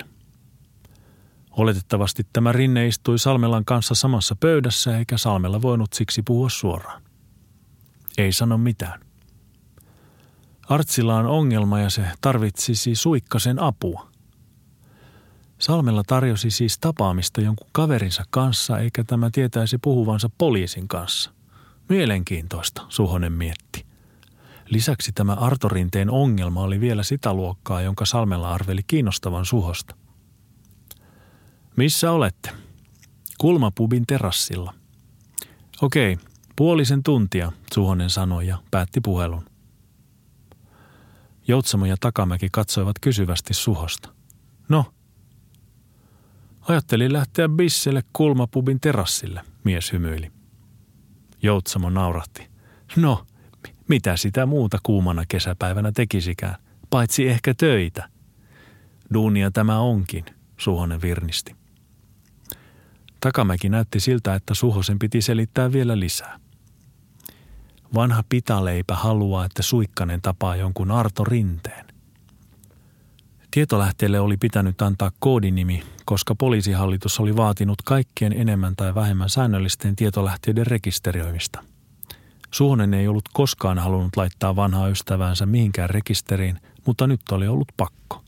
Oletettavasti 1.57 2.23
tämä 2.33 2.51
Rinne 2.51 2.87
istui 2.87 3.19
Salmelan 3.19 3.65
kanssa 3.65 3.95
samassa 3.95 4.35
pöydässä, 4.39 4.97
eikä 4.97 5.17
Salmella 5.17 5.61
voinut 5.61 5.93
siksi 5.93 6.21
puhua 6.21 6.49
suoraan. 6.49 7.01
Ei 8.17 8.31
sano 8.31 8.57
mitään. 8.57 8.99
Artsilla 10.69 11.15
on 11.15 11.25
ongelma 11.25 11.79
ja 11.79 11.89
se 11.89 12.05
tarvitsisi 12.21 12.95
suikkasen 12.95 13.59
apua. 13.59 14.07
Salmella 15.59 16.03
tarjosi 16.07 16.51
siis 16.51 16.79
tapaamista 16.79 17.41
jonkun 17.41 17.69
kaverinsa 17.71 18.23
kanssa, 18.29 18.79
eikä 18.79 19.03
tämä 19.03 19.29
tietäisi 19.33 19.77
puhuvansa 19.77 20.29
poliisin 20.37 20.87
kanssa. 20.87 21.31
Mielenkiintoista, 21.89 22.81
Suhonen 22.89 23.33
mietti. 23.33 23.85
Lisäksi 24.65 25.11
tämä 25.11 25.33
Artorinteen 25.33 26.09
ongelma 26.09 26.61
oli 26.61 26.79
vielä 26.79 27.03
sitä 27.03 27.33
luokkaa, 27.33 27.81
jonka 27.81 28.05
Salmella 28.05 28.53
arveli 28.53 28.81
kiinnostavan 28.87 29.45
Suhosta. 29.45 29.95
Missä 31.75 32.11
olette? 32.11 32.49
Kulmapubin 33.37 34.05
terassilla. 34.07 34.73
Okei, 35.81 36.17
puolisen 36.55 37.03
tuntia, 37.03 37.51
Suhonen 37.73 38.09
sanoi 38.09 38.47
ja 38.47 38.57
päätti 38.71 39.01
puhelun. 39.01 39.45
Joutsamo 41.47 41.85
ja 41.85 41.95
Takamäki 41.99 42.47
katsoivat 42.51 42.99
kysyvästi 43.01 43.53
Suhosta. 43.53 44.13
No? 44.69 44.85
Ajattelin 46.61 47.13
lähteä 47.13 47.49
bisselle 47.49 48.03
kulmapubin 48.13 48.79
terassille, 48.79 49.41
mies 49.63 49.91
hymyili. 49.91 50.31
Joutsamo 51.41 51.89
naurahti. 51.89 52.47
No, 52.95 53.25
mitä 53.87 54.17
sitä 54.17 54.45
muuta 54.45 54.77
kuumana 54.83 55.23
kesäpäivänä 55.27 55.91
tekisikään, 55.91 56.55
paitsi 56.89 57.27
ehkä 57.27 57.53
töitä. 57.53 58.09
Duunia 59.13 59.51
tämä 59.51 59.79
onkin, 59.79 60.25
Suhonen 60.57 61.01
virnisti. 61.01 61.62
Takamäki 63.23 63.69
näytti 63.69 63.99
siltä, 63.99 64.35
että 64.35 64.53
Suhosen 64.53 64.99
piti 64.99 65.21
selittää 65.21 65.71
vielä 65.71 65.99
lisää. 65.99 66.39
Vanha 67.95 68.23
pitaleipä 68.29 68.95
haluaa, 68.95 69.45
että 69.45 69.63
Suikkanen 69.63 70.21
tapaa 70.21 70.55
jonkun 70.55 70.91
Arto 70.91 71.23
Rinteen. 71.23 71.85
Tietolähteelle 73.51 74.19
oli 74.19 74.37
pitänyt 74.37 74.81
antaa 74.81 75.11
koodinimi, 75.19 75.83
koska 76.05 76.35
poliisihallitus 76.35 77.19
oli 77.19 77.35
vaatinut 77.35 77.81
kaikkien 77.81 78.33
enemmän 78.33 78.75
tai 78.75 78.95
vähemmän 78.95 79.29
säännöllisten 79.29 79.95
tietolähteiden 79.95 80.67
rekisteröimistä– 80.67 81.63
Suhonen 82.53 82.93
ei 82.93 83.07
ollut 83.07 83.29
koskaan 83.33 83.79
halunnut 83.79 84.17
laittaa 84.17 84.55
vanhaa 84.55 84.87
ystäväänsä 84.87 85.45
mihinkään 85.45 85.89
rekisteriin, 85.89 86.59
mutta 86.85 87.07
nyt 87.07 87.21
oli 87.31 87.47
ollut 87.47 87.67
pakko. 87.77 88.23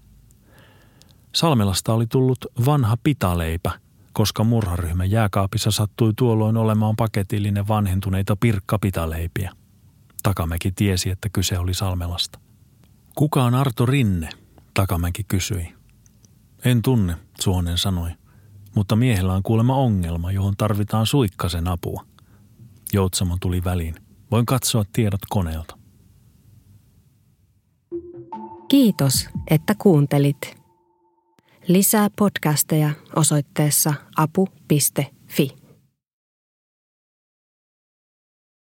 Salmelasta 1.36 1.93
oli 1.93 2.08
tullut 2.08 2.45
vanha 2.65 2.97
pitaleipä, 3.03 3.71
koska 4.15 4.43
murharyhmän 4.43 5.12
jääkaapissa 5.12 5.71
sattui 5.71 6.13
tuolloin 6.17 6.58
olemaan 6.58 6.95
paketillinen 6.95 7.67
vanhentuneita 7.67 8.36
pirkkapitaleipiä. 8.36 9.51
Takamäki 10.23 10.71
tiesi, 10.71 11.10
että 11.10 11.30
kyse 11.30 11.60
oli 11.60 11.73
Salmelasta. 11.73 12.39
Kuka 13.15 13.43
on 13.43 13.54
Arto 13.54 13.86
Rinne? 13.86 14.30
Takamäki 14.73 15.23
kysyi. 15.23 15.73
En 16.65 16.82
tunne, 16.82 17.15
Suonen 17.39 17.78
sanoi, 17.78 18.12
mutta 18.75 18.95
miehellä 18.95 19.34
on 19.34 19.43
kuulemma 19.43 19.75
ongelma, 19.75 20.32
johon 20.32 20.58
tarvitaan 20.58 21.06
suikkasen 21.06 21.67
apua. 21.67 22.06
Joutsamo 22.93 23.38
tuli 23.41 23.63
väliin. 23.63 23.95
Voin 24.32 24.45
katsoa 24.45 24.84
tiedot 24.93 25.21
koneelta. 25.30 25.78
Kiitos, 28.67 29.30
että 29.49 29.75
kuuntelit. 29.78 30.64
Lisää 31.67 32.10
podcasteja 32.15 32.89
osoitteessa 33.15 33.93
apu.fi. 34.17 35.64